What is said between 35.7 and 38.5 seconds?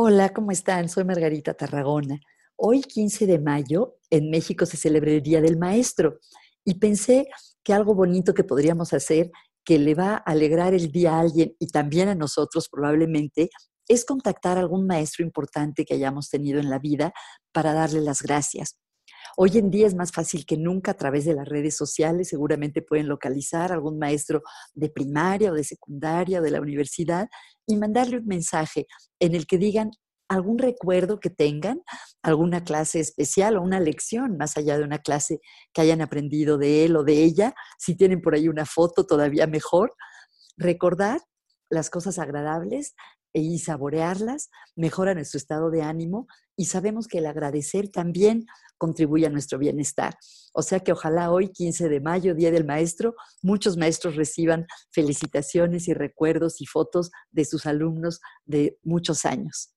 que hayan aprendido de él o de ella, si tienen por ahí